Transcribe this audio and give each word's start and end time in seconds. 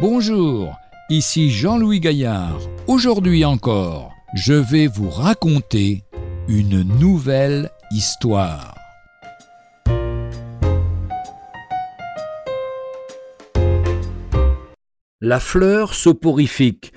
Bonjour, 0.00 0.78
ici 1.10 1.50
Jean-Louis 1.50 2.00
Gaillard. 2.00 2.58
Aujourd'hui 2.86 3.44
encore, 3.44 4.14
je 4.34 4.54
vais 4.54 4.86
vous 4.86 5.10
raconter 5.10 6.04
une 6.48 6.82
nouvelle 6.98 7.70
histoire. 7.90 8.74
La 15.20 15.38
fleur 15.38 15.92
soporifique. 15.92 16.94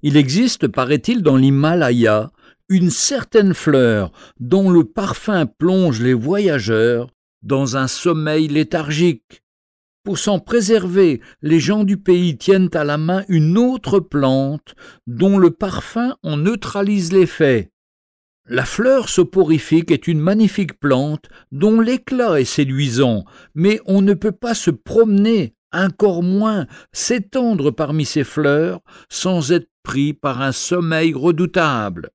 Il 0.00 0.16
existe, 0.16 0.68
paraît-il, 0.68 1.20
dans 1.20 1.36
l'Himalaya, 1.36 2.32
une 2.70 2.88
certaine 2.88 3.52
fleur 3.52 4.10
dont 4.38 4.70
le 4.70 4.84
parfum 4.84 5.44
plonge 5.44 6.00
les 6.00 6.14
voyageurs 6.14 7.10
dans 7.42 7.76
un 7.76 7.88
sommeil 7.88 8.48
léthargique. 8.48 9.42
Pour 10.02 10.18
s'en 10.18 10.38
préserver, 10.38 11.20
les 11.42 11.60
gens 11.60 11.84
du 11.84 11.98
pays 11.98 12.38
tiennent 12.38 12.70
à 12.72 12.84
la 12.84 12.96
main 12.96 13.24
une 13.28 13.58
autre 13.58 14.00
plante 14.00 14.74
dont 15.06 15.38
le 15.38 15.50
parfum 15.50 16.16
en 16.22 16.38
neutralise 16.38 17.12
l'effet. 17.12 17.70
La 18.48 18.64
fleur 18.64 19.10
soporifique 19.10 19.90
est 19.90 20.08
une 20.08 20.18
magnifique 20.18 20.80
plante 20.80 21.28
dont 21.52 21.80
l'éclat 21.80 22.40
est 22.40 22.46
séduisant, 22.46 23.24
mais 23.54 23.78
on 23.84 24.00
ne 24.00 24.14
peut 24.14 24.32
pas 24.32 24.54
se 24.54 24.70
promener, 24.70 25.54
encore 25.70 26.22
moins 26.22 26.66
s'étendre 26.92 27.70
parmi 27.70 28.06
ces 28.06 28.24
fleurs 28.24 28.80
sans 29.10 29.52
être 29.52 29.68
pris 29.82 30.14
par 30.14 30.40
un 30.40 30.52
sommeil 30.52 31.12
redoutable. 31.12 32.10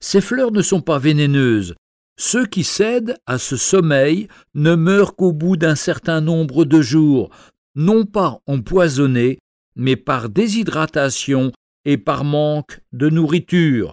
Ces 0.00 0.20
fleurs 0.20 0.50
ne 0.50 0.62
sont 0.62 0.80
pas 0.80 0.98
vénéneuses, 0.98 1.76
ceux 2.18 2.44
qui 2.44 2.64
cèdent 2.64 3.16
à 3.26 3.38
ce 3.38 3.56
sommeil 3.56 4.28
ne 4.54 4.74
meurent 4.74 5.16
qu'au 5.16 5.32
bout 5.32 5.56
d'un 5.56 5.76
certain 5.76 6.20
nombre 6.20 6.64
de 6.64 6.82
jours, 6.82 7.30
non 7.74 8.04
pas 8.04 8.40
empoisonnés, 8.46 9.38
mais 9.76 9.96
par 9.96 10.28
déshydratation 10.28 11.52
et 11.84 11.96
par 11.96 12.24
manque 12.24 12.80
de 12.92 13.08
nourriture. 13.08 13.92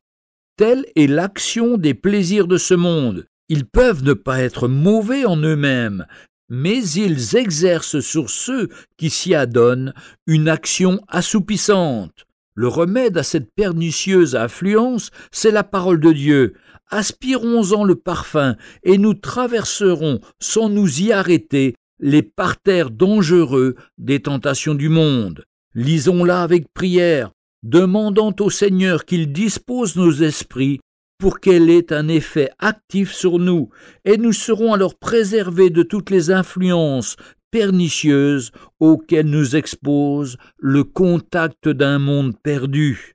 Telle 0.58 0.86
est 0.96 1.08
l'action 1.08 1.78
des 1.78 1.94
plaisirs 1.94 2.48
de 2.48 2.58
ce 2.58 2.74
monde. 2.74 3.28
Ils 3.48 3.66
peuvent 3.66 4.04
ne 4.04 4.14
pas 4.14 4.42
être 4.42 4.68
mauvais 4.68 5.26
en 5.26 5.38
eux-mêmes, 5.38 6.08
mais 6.50 6.84
ils 6.84 7.36
exercent 7.36 8.00
sur 8.00 8.30
ceux 8.30 8.70
qui 8.98 9.12
s'y 9.12 9.36
adonnent 9.36 9.94
une 10.26 10.50
action 10.50 11.00
assoupissante. 11.08 12.26
Le 12.56 12.70
remède 12.70 13.18
à 13.18 13.24
cette 13.24 13.54
pernicieuse 13.54 14.36
influence, 14.38 15.12
c'est 15.30 15.52
la 15.52 15.66
parole 15.66 16.00
de 16.00 16.14
Dieu, 16.14 16.54
aspirons-en 16.90 17.84
le 17.84 17.96
parfum, 17.96 18.56
et 18.84 18.98
nous 18.98 19.14
traverserons, 19.14 20.22
sans 20.40 20.70
nous 20.70 21.02
y 21.02 21.12
arrêter, 21.12 21.76
les 22.00 22.24
parterres 22.24 22.92
dangereux 22.92 23.76
des 23.98 24.22
tentations 24.22 24.74
du 24.74 24.88
monde. 24.88 25.44
Lisons-la 25.74 26.44
avec 26.44 26.74
prière, 26.74 27.32
demandant 27.64 28.34
au 28.40 28.50
Seigneur 28.50 29.04
qu'il 29.04 29.34
dispose 29.34 29.98
nos 29.98 30.12
esprits 30.12 30.80
pour 31.18 31.42
qu'elle 31.42 31.70
ait 31.70 31.92
un 31.92 32.08
effet 32.08 32.50
actif 32.60 33.14
sur 33.14 33.38
nous, 33.38 33.70
et 34.06 34.18
nous 34.18 34.34
serons 34.34 34.74
alors 34.74 34.96
préservés 34.96 35.70
de 35.70 35.84
toutes 35.84 36.10
les 36.10 36.32
influences 36.32 37.18
pernicieuses 37.56 38.52
auxquelles 38.82 39.30
nous 39.30 39.56
expose 39.56 40.36
le 40.58 40.84
contact 40.84 41.70
d'un 41.70 42.00
monde 42.00 42.34
perdu. 42.44 43.14